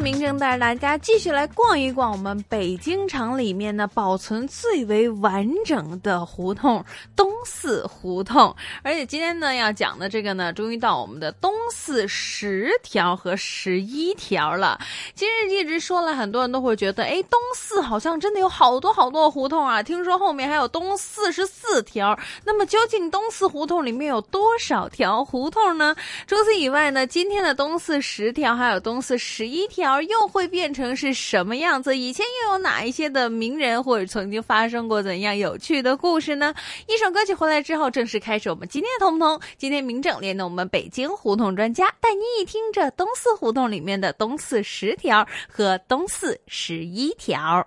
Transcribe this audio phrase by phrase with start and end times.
[0.00, 6.84] 明正带着大家继续来逛一逛我们北京城里面呢保存最为完整的胡同——
[7.16, 8.54] 东四胡同。
[8.82, 14.78] 而且今天呢要讲的这个呢，终于到我们的东四十条和十一条了。
[15.14, 19.82] 其实一直说了，很多人都会觉得，哎，东四好像真的有好多好多胡同啊。
[19.82, 25.94] 听说后面还有东四十四条，那么究竟东四胡同里面有多少条胡同呢？
[26.26, 31.96] 除此以外呢，今天的东四十条还有东四十一条又会变成是什么样子？
[31.96, 36.54] 以前又有哪一些的名人或者曾经发生过怎样有趣的故事呢？
[36.88, 39.38] 一首歌曲回来之后，正式开始我们今天的同不同？
[39.58, 47.66] 今天明正连的我们北京胡同专家带你一听这东四胡同里面的东四十条和东四十一条。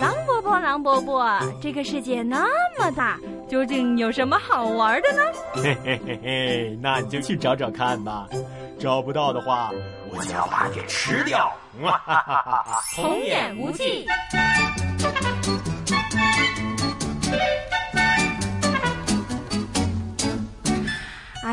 [0.00, 2.46] 狼伯伯，狼伯伯，这个世界那
[2.78, 5.22] 么大，究竟有什么好玩的呢？
[5.54, 8.26] 嘿嘿嘿嘿，那你就去找找看吧。
[8.78, 9.70] 找不到的话，
[10.10, 11.52] 我就要把你给吃掉。
[11.82, 14.06] 哈哈哈哈童言无忌。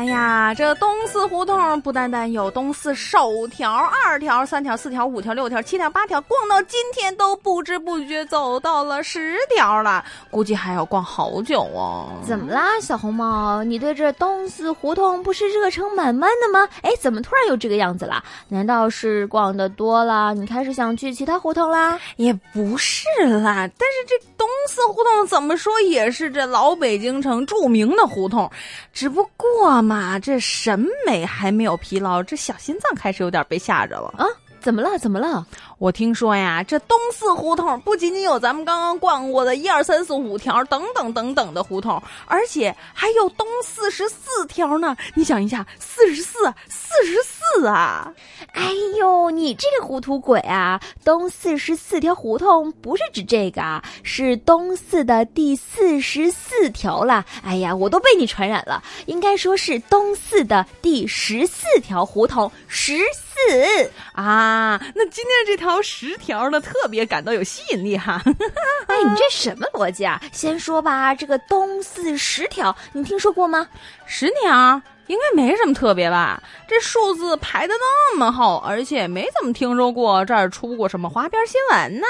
[0.08, 12.06] 呀，这东四胡同不单单有东四首条、二条、三条、四条、五条、六条、七条、八条，逛到今天都不知不觉走到了十条了，估计还要逛好久哦。
[12.26, 13.62] 怎么啦，小红帽？
[13.64, 16.68] 你对这东四胡同不是热诚满满的吗？
[16.82, 18.22] 哎，怎么突然又这个样子啦？
[18.48, 21.98] 难道是逛的多了，你开始想去其他胡同啦？
[22.16, 23.06] 也不是
[23.42, 28.50] 啦，但是这东四胡同怎么说也是这老北京城著名的胡同，
[28.92, 34.26] 只不过嘛，这审美还没有疲劳，这小心脏开始有点被吓着了啊！
[34.60, 34.98] 怎么了？
[34.98, 35.46] 怎么了？
[35.78, 44.96] 我听说呀，这东四胡同不仅仅有咱们刚刚逛过的一二三四五条等等等等的胡同，而且还有东四十四条呢。
[45.14, 46.32] 你想一下，四十四，
[46.68, 48.12] 四十四啊！
[48.52, 50.80] 哎呦，你这个糊涂鬼啊！
[51.04, 57.24] 东四十四条胡同不是指这个啊，是东四的第四十四条啦。
[57.44, 62.98] 哎呀，我都被你传染了，应该说是东四的第十四条胡同，十
[63.46, 64.80] 四啊。
[64.94, 68.22] 那今天这条十条呢，特别感到有吸引力哈。
[68.88, 70.20] 哎，你这什么逻辑啊？
[70.32, 73.68] 先说吧，这个东四十条，你听说过吗？
[74.06, 74.82] 十条。
[75.08, 76.42] 应该没什么特别吧？
[76.66, 82.06] 这数字排的那么后，而且没怎么听说过这儿出过什么花边新闻呢？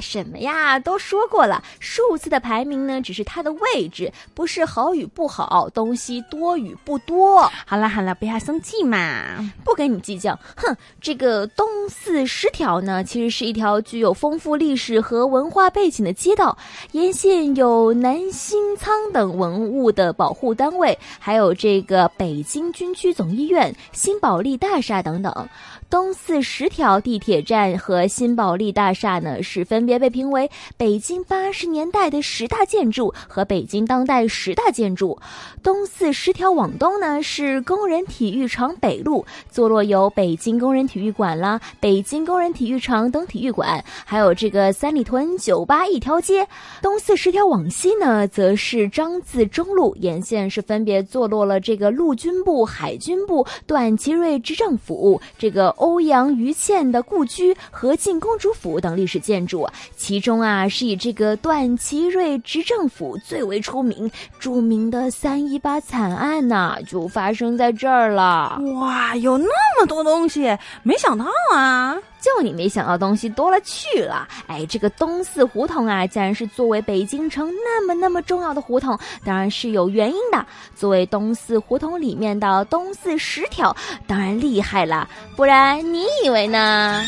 [0.00, 0.76] 什么呀？
[0.76, 7.48] 都说过了，数字的排名呢，只是它的位置，不是好与不好，东西多与不多。
[7.64, 10.36] 好了好了，不要生气嘛，不跟你计较。
[10.56, 16.58] 哼，这个东四十条呢，其实是一条具有丰富历史和文化背景的街道，
[16.90, 25.48] 沿线有南新仓等文物的保护单位，还有这个北京军区总医院、新保利大厦等等。
[25.94, 35.16] 东四十条地铁站和新保利大厦呢，是分别被评为北京八十年代的十大建筑和北京当代十大建筑。
[35.62, 46.44] 东四十条往东呢，是工人体育场北路，坐落有北京工人体育馆啦、北京工人体育场等体育馆，还有这个三里屯酒吧一条街。
[46.82, 55.72] 东四十条往西呢，则是张自忠路，沿线是分别坐落了这个陆军部、海军部、段祺瑞执政府这个。
[55.84, 64.10] 欧阳予倩的故居和晋公主府等历史建筑，其中啊是以这个段祺瑞执政府最为出名。
[64.38, 68.58] 著名的三一八惨案呐，就发生在这儿了。
[68.80, 69.46] 哇，有那
[69.78, 71.98] 么多东西，没想到啊！
[72.24, 74.26] 就你没想到东西多了去了。
[74.46, 80.46] 哎，这个东四胡同啊，既然是作为北京城那么那么重要的胡同，当然是有原因的。
[80.74, 83.76] 作为东四胡同里面的东四十条，
[84.06, 85.06] 当然厉害了，
[85.36, 87.04] 不然你以为呢？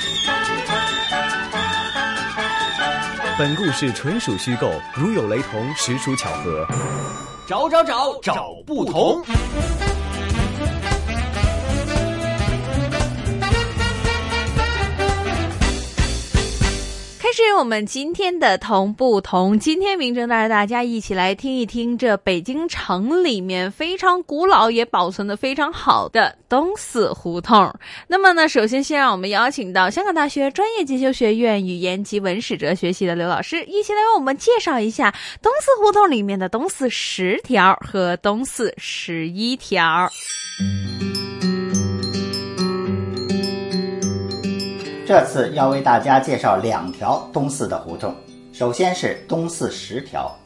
[3.38, 6.66] 本故事纯属虚构，如有雷同，实属巧合。
[7.46, 9.24] 找找找找不同。
[17.26, 19.58] 开始我们今天的同不同。
[19.58, 27.74] 今天明正带着大家一起来听一听这北京城里面非常古老也保存的非常好的东四胡同。
[28.06, 35.12] 那么呢，首先先让我们邀请到香港大学专业进修学院语言及文史哲学系的刘老师，一起来为我们介绍一下
[35.42, 40.08] 东四胡同里面的东四十条和东四十一条。
[45.06, 48.12] 这次要为大家介绍两条东四的胡同。
[48.52, 50.36] 首先是东四十条，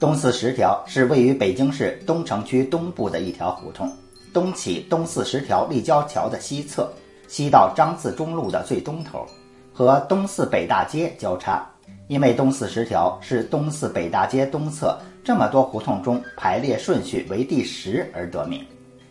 [0.00, 3.88] 东四十条是位于北京市东城区东部的一条胡同，
[4.32, 6.90] 东起东四十条立交桥的西侧，
[7.28, 9.24] 西到张自忠路的最东头，
[9.72, 11.64] 和东四北大街交叉。
[12.08, 18.66] 因为东四十条是东四北大街东侧这么多胡同中排列顺序为第十而得名。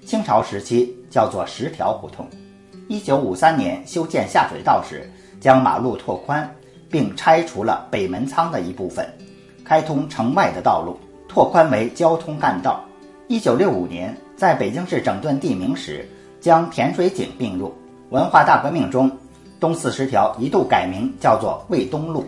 [0.05, 2.27] 清朝时期叫做十条胡同。
[2.89, 5.09] 一九五三年修建下水道时，
[5.41, 6.49] 将马路拓宽，
[6.89, 9.05] 并拆除了北门仓的一部分，
[9.65, 10.97] 开通城外的道路，
[11.27, 12.81] 拓宽为交通干道。
[13.27, 16.07] 一九六五年，在北京市整顿地名时，
[16.39, 17.73] 将甜水井并入。
[18.09, 19.11] 文化大革命中，
[19.59, 22.25] 东四十条一度改名叫做卫东路。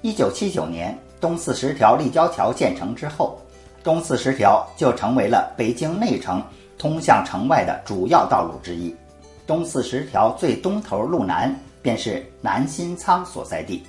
[0.00, 3.38] 一九七九年，东四十条立交桥建成之后，
[3.84, 6.42] 东四十条就成为了北京内城
[6.78, 8.94] 通向城外的主要道路之一。
[9.48, 13.82] 东四十条最东头路南便是南新仓所在地。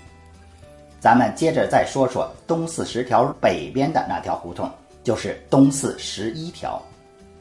[1.02, 4.72] 咱们接着再说说东四十条北边的那条胡同，
[5.04, 6.82] 就是东四十一条。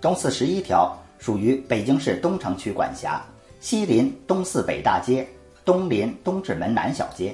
[0.00, 3.25] 东四十一条属于北京市东城区管辖，
[3.61, 5.25] 西临东四北大街，
[5.65, 7.32] 东临东直门南小街。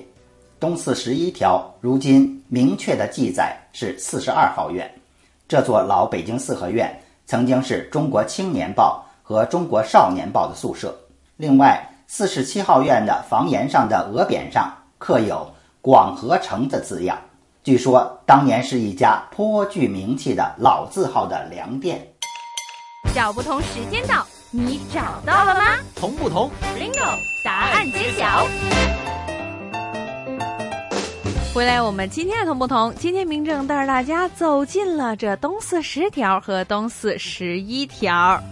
[0.60, 4.86] 东四十一条如今明确的记载是四十二号院，
[5.48, 6.94] 这座老北京四合院
[7.24, 9.02] 曾经是中国青年报。
[9.26, 10.94] 和中国少年报的宿舍。
[11.38, 15.50] 另外，四十七号院的房檐上的额匾上刻有
[15.80, 17.18] “广和城”的字样，
[17.62, 22.06] 据说当年是一家颇具名气的老字号的粮店。
[23.14, 25.78] 找不同时间到，你找到了吗？
[25.96, 27.18] 同不同？Bingo！
[27.42, 28.46] 答案揭晓。
[31.54, 32.94] 回来，我们今天的同不同？
[32.96, 38.42] 今天明正带着大家走进了这东四十条和东四十一条。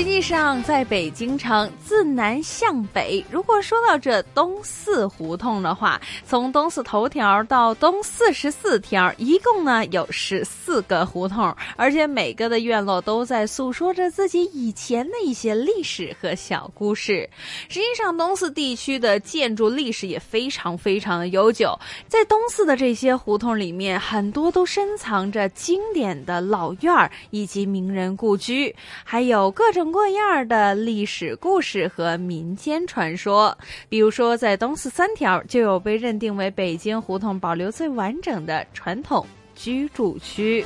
[0.00, 17.28] 实际上，在北京城自南向北，如果说到这东四胡同的话，从东四头条到东四十四条，一共呢有十四个胡同，而且每个的院落都在诉说着自己以前的一些历史和小故事。
[17.68, 28.74] 实际上，东四地区的建筑历史也非常非常的悠久，在东四的这些胡同里面，很多都深藏着经典的老院儿以及名人故居，
[29.04, 29.89] 还有各种。
[29.90, 33.56] 各种各样的历史故事和民间传说，
[33.88, 40.64] 比如说在东四三条就有被认定为北京胡同保留最完整的传统居住区。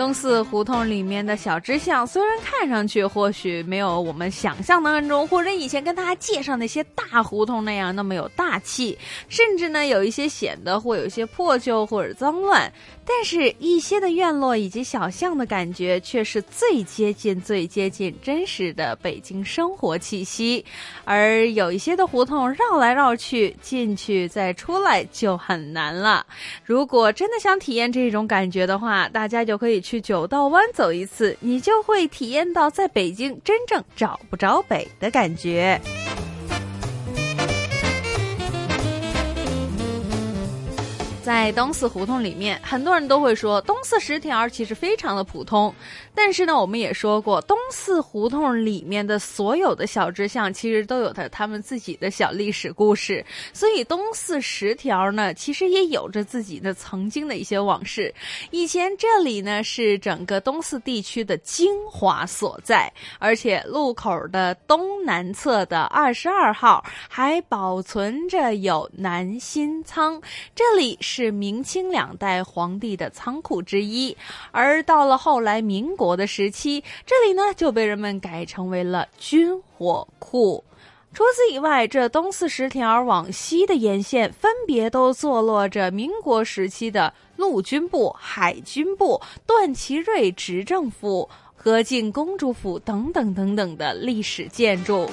[0.00, 8.96] 东四胡同里面的小支巷，虽然看上去或许没有我们想象当中，或者以前跟大家介绍那些大胡同那样那么有大气，
[9.28, 12.72] 甚至呢有一些显得会有一些破旧或者脏乱。
[13.12, 20.64] 但是，一些的院落以及小巷的感觉，却是最接近、最接近真实的北京生活气息。
[21.04, 26.24] 而有一些的胡同绕来绕去，进去再出来就很难了。
[26.64, 35.78] 如果真的想体验这种感觉的话，大家就可以去九道湾走一次，你就会体验到在北京真正找不着北的感觉。
[41.22, 45.72] 在东四胡同里面，很多人都会说东四十条其实非常的普通。
[46.14, 53.24] 但是呢，我们也说过，东四胡同里面的所有的小支巷，其实都有它他们自己的小历史故事。
[53.52, 58.12] 所以东四十条呢，其实也有着自己的曾经的一些往事。
[58.50, 70.20] 以前这里呢是整个东四地区的精华所在，而且路口的东南侧的二十二号还保存着有南新仓，
[70.54, 74.16] 这里是明清两代皇帝的仓库之一。
[74.52, 80.62] 而到了后来民国的时期，这里呢就被人们改成为了军火库。
[81.12, 95.10] 除此以外，这东四十条往西的沿线，分别都坐落着民国时期的陆军部、海军部、段祺瑞执政府、和敬公主府等等等等的历史建筑。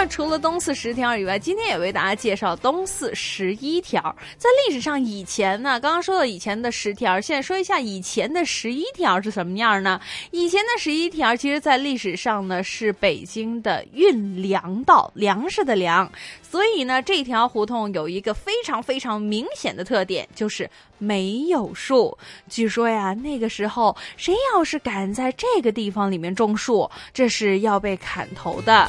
[0.00, 4.00] 那除了东四十条以外，今天也为大家介绍东四十一条。
[4.36, 10.00] 在历史上以前呢，刚刚说到以前的十条，现在说一下以前的十一条是什么样呢？
[10.30, 16.08] 以前的十一条，其实在历史上呢是北京的运粮道，粮食的粮。
[16.48, 22.16] 所以呢，这条胡同有一个非常非常明显的特点，就是没有树。
[22.48, 28.88] 据说呀，那个时候谁要是敢在这个地方里面种树，这是要被砍头的。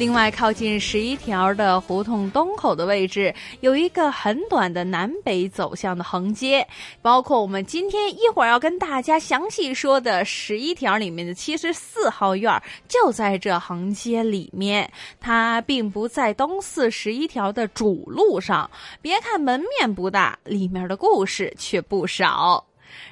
[0.00, 6.66] 另外，靠近十一条的胡同东口的位置，有一个很短的南北走向的横街，
[7.02, 14.90] 包括我们今天一会儿要跟大家详细说的十一条里面的七十四号院儿，就在这横街里面。
[15.20, 18.70] 它并不在东四十一条的主路上。
[19.02, 22.64] 别看门面不大，里面的故事却不少。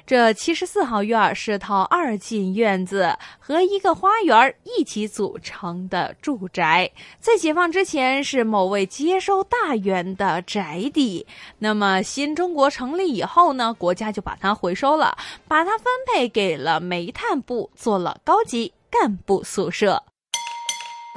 [0.05, 11.25] 这七十四号院是套二进院子和一个花园一起组成的住宅，在解放之前是某位接收大员的宅邸。
[11.57, 15.17] 那么新中国成立以后呢，国家就把它回收了，
[15.47, 20.01] 把它分配给了煤炭部，做了高级干部宿舍。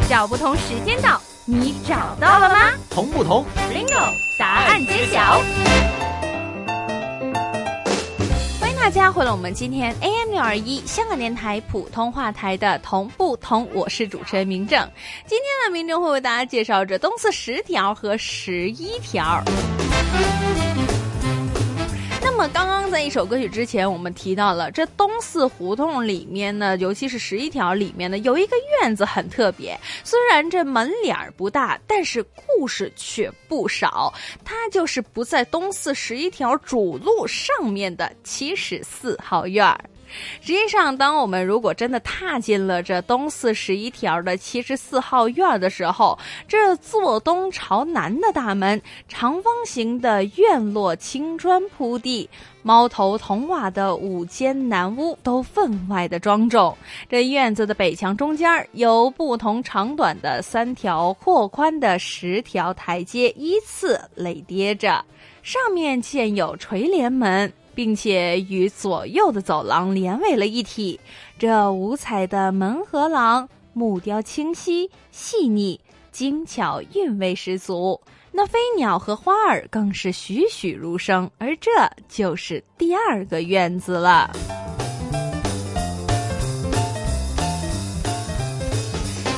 [0.09, 5.41] 小不同时间到，你找到了吗同不同？？Bingo，答案揭晓。
[8.83, 14.91] 大家回了，我们今天 AM 六二一香港电台普通话台的同不同，我是主持人明正。
[15.25, 19.41] 今天呢，明正会为大家介绍这东四十条和十一条。
[22.35, 29.79] 那么，刚刚在一首歌曲之前，我们提到了这东四胡同里面呢，尤其是十一条里面呢，有一个院子很特别。
[30.03, 34.11] 虽然这门脸儿不大，但是故事却不少。
[34.43, 39.79] 它就是不在东四十一条主路上面的七十四号院儿。
[40.41, 52.29] 实际上，当我们如果真的踏进了这东四十一条的七十四号院的时候，这坐东朝南的大门，长方形的院落青砖铺地，
[52.63, 56.77] 猫头铜瓦的五间南屋都分外的庄重。
[57.09, 65.05] 这院子的北墙中间儿有不同长短的三条扩宽的十条台阶依次垒叠着，
[65.43, 67.53] 上面建有垂帘门。
[67.75, 70.99] 并且与左右的走廊连为了一体。
[71.39, 78.01] 这五彩的门和廊，木雕清晰细腻，精巧韵味十足。
[78.31, 81.71] 那飞鸟和花儿更是栩栩如生，而这
[82.09, 84.31] 就是第二个院子了。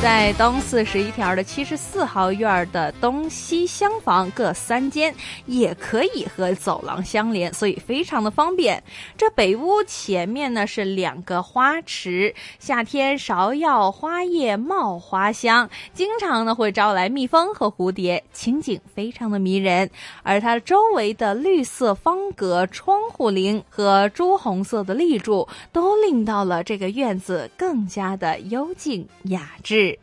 [0.05, 5.15] 在东四十一条的七十四号院的东西厢房各三间，
[5.47, 8.85] 也可以和走廊相连，所以非常的方便。
[9.17, 19.91] 这北屋前面呢是两个花池，夏天芍药花叶冒花香，经常呢会招来蜜蜂和蝴蝶，情景非常的迷人。
[20.23, 29.94] 而它周围的绿色方格窗户棂和朱红色的立柱，都令到了这个院子更加的幽静雅致。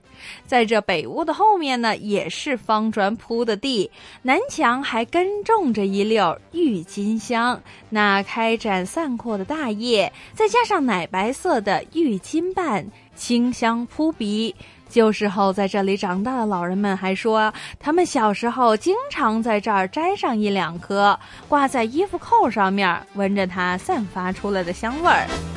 [0.46, 3.90] 在这北屋的后面呢，也是方砖铺的地，
[4.22, 12.86] 南墙还跟种着一溜郁金香，那开展散阔的大叶，再加上奶白色的郁金瓣，
[13.16, 14.56] 清香扑鼻。
[14.90, 25.51] 旧时候在这里长大的老人们还说，他们小时候经常在这儿摘上一两颗，挂在衣服扣上面，闻着它散发出来的香味儿。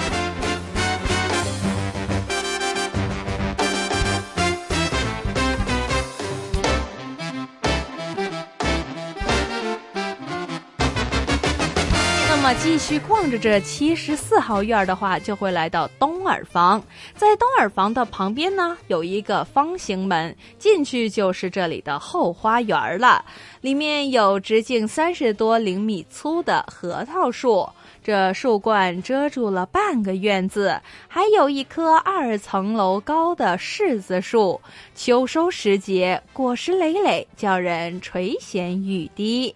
[12.63, 16.83] 继续逛着这七十四号院的话，就会来到东耳房。
[17.15, 23.25] 在东耳房的旁边呢，有一个方形门，进去就是这里的后花园了。
[23.61, 27.69] 里面有直径三十多厘米粗的核桃树，
[28.03, 34.61] 这树冠遮住了半个院子，还有一棵二层楼高的柿子树。
[34.95, 39.55] 秋收时节，果实累累，叫人垂涎欲滴。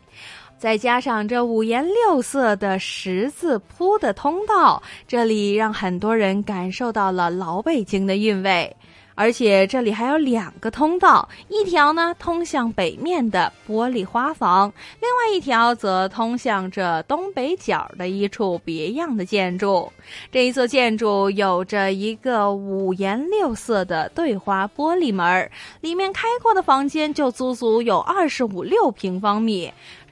[0.59, 8.77] 再加上这五颜六色的十字铺的通道，这里让很多人感受到了老北京的韵味。
[9.15, 19.93] 而且这里还有两个通道，一条呢通向北面的玻璃花房，另外一条则通向这东北角的一处别样的建筑。
[20.31, 25.51] 这一座建筑有着一个五颜六色的对花玻璃门，
[25.81, 29.69] 里面开阔的房间就足足有二十五六平方米。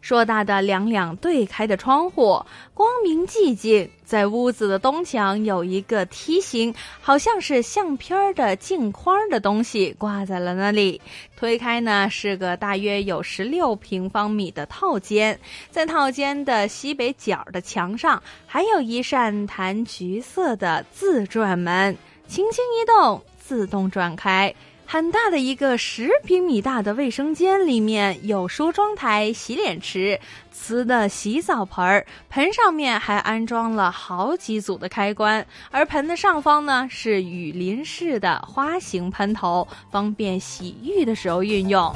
[0.07, 2.41] 硕大的两两对开的窗户，
[2.75, 3.91] 光明寂静。
[4.05, 11.01] 在屋子的东墙有一个梯形，好像是相片的镜框的东西挂在了那里。
[11.37, 15.37] 推开呢，是个大约有十六平方米的套间，
[15.73, 21.99] 在套间的西北角的墙上，还有一扇弹橘色的自转门，
[22.29, 24.55] 轻轻一动，自动转开。
[24.89, 30.21] 很大的一个十平米大的卫生间，里面有梳妆台、洗脸池、
[30.53, 41.93] 瓷的洗澡盆儿，盆上面还安装了好几组的开关，而盆的上方呢是雨淋式的花型喷头，方便洗浴的时候运用。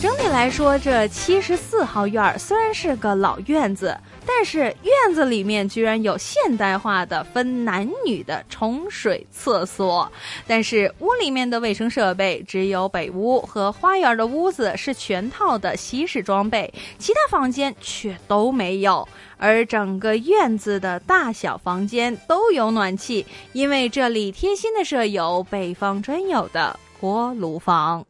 [0.00, 3.96] 整体来说，这七十四号院儿虽然是个老院子。
[4.26, 10.10] 但是院子里面居然有现代化的分男女的冲水厕所，
[10.46, 19.06] 但是屋里面的卫生设备只有北屋和花园的屋子是全套的西式装备，其他房间却都没有。
[19.36, 28.04] 而整个院子的大小房间都有暖气，因为这里贴心的设有北方专有的锅炉房。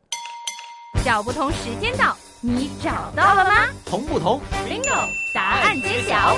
[1.05, 2.17] 小不同时间到。
[2.47, 3.71] 你找到了吗？
[3.87, 5.09] 同不同？Bingo！
[5.33, 6.37] 答案揭晓。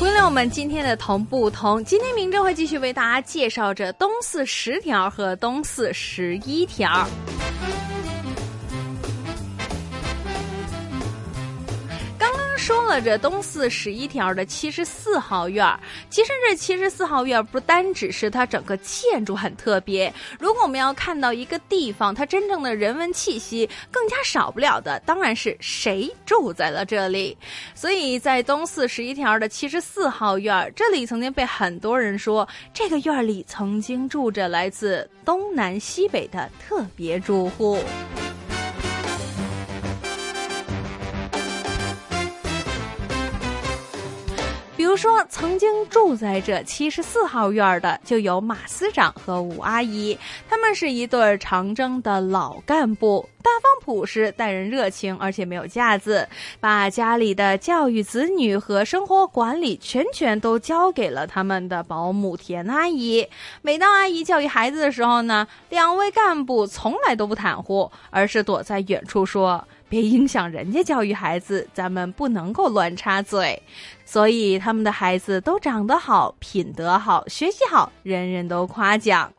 [0.00, 7.06] 为了我们今天的同不同，今天明正会继续为大家介绍着东四十条和东四十一条。
[12.86, 15.66] 了这东四十一条的七十四号院，
[16.10, 27.36] 其实这七十四号院不单只是它整个建筑很特别，如果我们要看到一个地方它真正的人文气息，更加少不了的当然是谁住在了这里。
[27.74, 37.78] 所以在东四十一条的七十四号院，这里曾经被很多人说，这个院里曾经住着来自东南西北的特别住户。
[44.84, 56.28] 比如说，曾经住在这七十四号院的就有马司长和吴阿姨，他们是一对长征的老干部，大方朴实，待人热情，而且没有架子，
[56.60, 63.26] 把家里的教育子女和生活管理全权都交给了他们的保姆田阿姨。
[63.62, 69.66] 每当阿姨教育孩子的时候呢，两位干部从来都不袒护，而是躲在远处说。
[69.88, 73.62] 别影响人家教育孩子，咱们不能够乱插嘴。
[74.04, 79.32] 所以他们的孩子都长得好，品德好，学习好，人人都夸奖。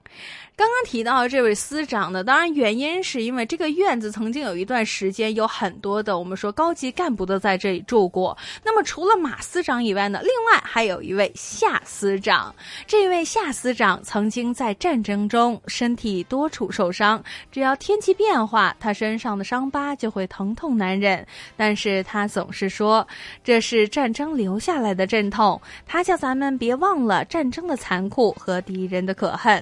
[0.57, 8.37] 刚刚提到这位司长呢，当然原因是因为这个院子曾经有一段时间有很多的我们说高级干部都在这里住过。
[8.63, 12.55] 那么除了马司长以外呢，另外还有一位夏司长。
[12.87, 21.25] 这位夏司长曾经在战争中身体多处受伤，只要天气变化，他身上的伤疤就会疼痛难忍。
[21.57, 23.05] 但是他总是说，
[23.43, 29.61] 这是战争留下来的阵痛，他叫咱们别忘了战争的残酷和敌人的可恨。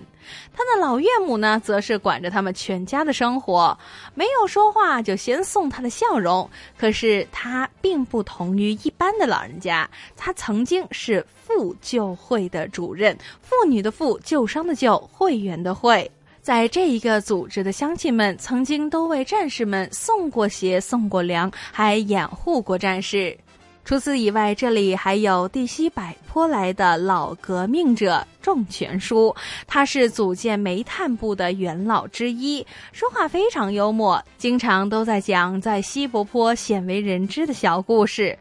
[0.53, 3.77] 他的老岳母呢，则是管着他们全家的生活，
[4.13, 6.49] 没有说话就先送他的笑容。
[6.77, 16.09] 可是他并不同于一般的老人家，他曾经是妇救会的主任，妇女的妇，救伤的救，会员的会。
[16.41, 23.37] 在这一个组织的乡亲们，曾经都为战士们送过鞋、送过粮，还掩护过战士。
[23.85, 29.35] 除此以外，这里还有地西柏坡来的老革命者仲全书，
[29.67, 38.37] 他是组建煤炭部的元老之一，说话非常幽默，经常都在讲在西柏坡鲜为人知的小故事。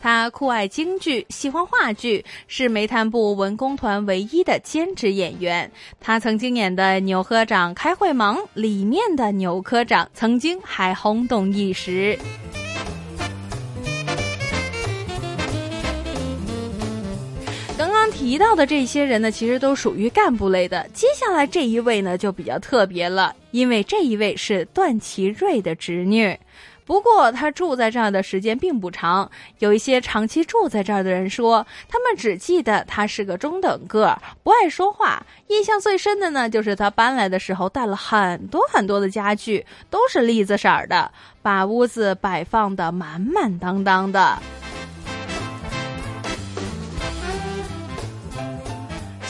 [0.00, 5.70] 他酷爱京剧，喜欢话剧，是煤炭部文工团唯一的兼职演员。
[5.98, 12.18] 他曾经演的牛科长开会忙里面的牛科长，曾经还轰动一时。
[18.14, 20.88] 提到的这些人呢，其实都属于干部类的。
[20.94, 26.38] 接下来这一位呢，就比较特别了，因为这一位是段祺瑞的侄女。
[26.86, 29.30] 不过他住在这儿的时间并不长。
[29.58, 35.26] 有一些长期住在这儿的人说，他们只记得他是个中等个儿，不爱说话。
[35.48, 41.10] 印象最深的呢，就是他搬来的时候带了很多很多的家具，都是栗子色儿的，
[41.42, 44.38] 把屋子摆放的满满当当的。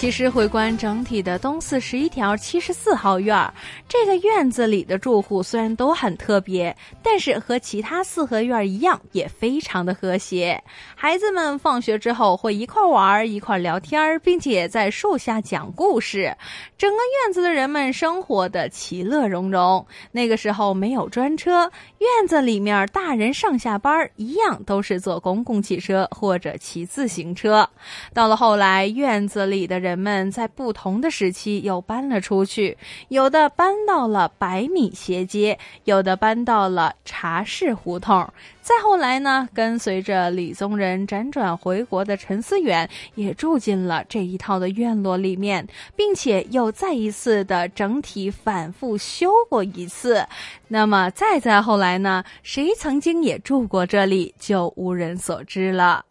[0.04, 3.54] 其实回观整体的东四十一条七十四号院儿，
[3.88, 10.62] 这个院子里的住户虽然都很特别，但是和其他四合院一样，也非常的和谐。
[10.94, 16.36] 孩子们放学之后会一块玩，一块聊天，并且在树下讲故事。
[16.76, 19.86] 整个院子的人们生活的其乐融融。
[20.12, 27.66] 那个时候没有专车，院子里面大人上下班一样都是坐公共汽车或者骑自行车。
[28.12, 29.80] 到了后来，院子里的。
[29.80, 32.76] 人人们在不同的时期又搬了出去，
[33.10, 38.28] 有的搬到了百米斜街，有的搬到了茶室胡同。
[38.60, 50.26] 再后来呢，跟随着李宗仁辗转回国的陈思远也住进了这一套的院落里面，并且又再一次的整体反复修过一次。
[50.66, 56.04] 那么再再后来呢，谁曾经也住过这里，就无人所知了。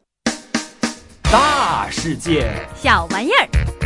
[1.33, 3.82] 大世界，小玩意儿。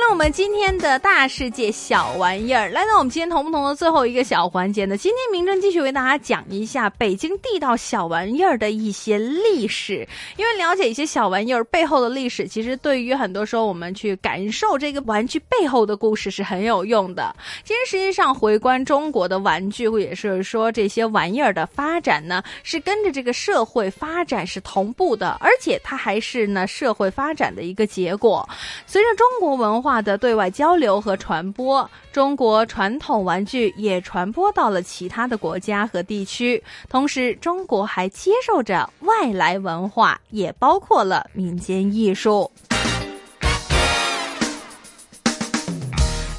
[0.00, 4.96] 那我们今天的大世界小玩意儿来到我们今天同不同的最后一个小环节呢？
[4.96, 10.06] 今天明正继续为大家讲一下北京地道小玩意儿的一些历史。
[10.36, 17.34] 因为了解一些小玩意儿背后的历史，其实对于很多时候我们去感受这个玩具背后的故事是很有用的。
[17.64, 28.48] 其实实际上回观中国的玩具，或者是说这些玩意儿的发展呢，是跟着这个社会发展是同步的，而且它还是呢社会发展的一个结果。
[28.86, 29.87] 随着中国文化。
[29.88, 36.62] 化的对外交流和传播，中国传统玩具也传播到了其他的国家和地区。
[36.90, 42.50] 同时，中国还接受着外来文化，也包括了民间艺术。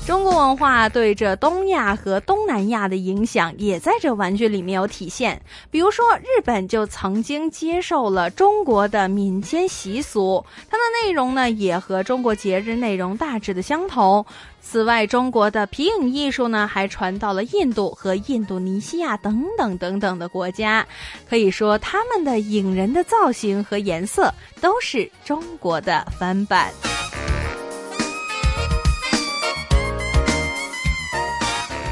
[0.09, 5.39] 中国文化对这东亚和东南亚的影响，也在这玩具里面有体现。
[5.69, 14.25] 比如说，日本就曾经接受了中国的民间习俗，它的内容呢也和中国节日内容大致的相同。
[14.59, 20.83] 此外，中国的皮影艺术呢还传到了印度和印度尼西亚等等等等的国家。
[21.29, 26.73] 可以说，他们的影人的造型和颜色都是中国的翻版。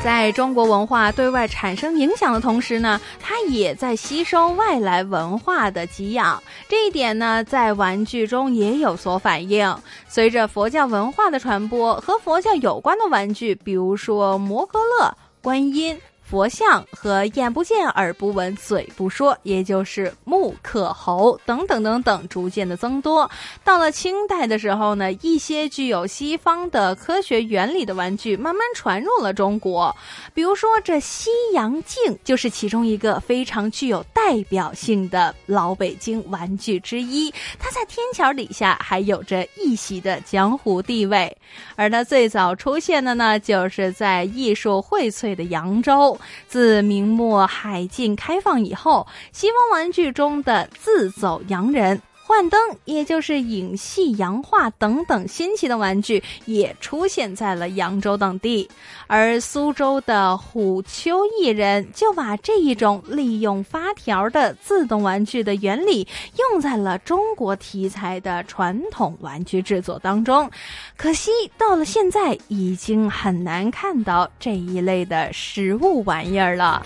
[0.03, 6.41] 在中国文化对外产生影响的同时呢，它也在吸收外来文化的给养。
[6.69, 9.75] 这一点呢，在玩具中也有所反映。
[10.07, 15.99] 随着佛教文化的传播，和佛教有关的玩具，比如说摩诃勒、观音。
[16.29, 23.31] 佛像和眼不见耳不闻嘴不说，也就是木刻猴等等等等，逐渐的增多。
[23.63, 29.95] 到了清代的时候呢，一些具有西方的科学原理的玩具慢慢传入了中国。
[30.33, 37.31] 比如说，这西洋镜就是其中一个非常具有代表性的老北京玩具之一。
[37.57, 41.37] 它在天桥底下还有着一席的江湖地位，
[41.77, 46.16] 而它最早出现的呢，就是在艺术荟萃的扬州。
[46.47, 52.01] 自明末海禁开放以后，西方玩具中的自走洋人。
[52.27, 58.69] 幻灯，也就是影戏、洋画等等新奇的玩具，也出现在了扬州等地。
[59.07, 66.05] 而苏州的虎丘艺人就把这一种利用发条的自动玩具的原理，
[66.51, 70.51] 用在了中国题材的传统玩具制作当中。
[70.97, 76.85] 可惜到了现在，已经很难看到这一类的实物玩意儿了。